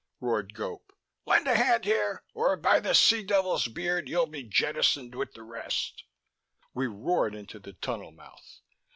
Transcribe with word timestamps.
roared 0.19 0.55
Gope. 0.55 0.93
"Lend 1.27 1.47
a 1.47 1.53
hand 1.55 1.85
here, 1.85 2.23
or 2.33 2.57
by 2.57 2.79
the 2.79 2.95
sea 2.95 3.21
devil's 3.23 3.67
beard 3.67 4.09
you'll 4.09 4.25
be 4.25 4.41
jettisoned 4.41 5.13
with 5.13 5.33
the 5.35 5.43
rest!" 5.43 6.05
We 6.73 6.87
roared 6.87 7.35
into 7.35 7.59
the 7.59 7.73
tunnel 7.73 8.09
mouth. 8.11 8.61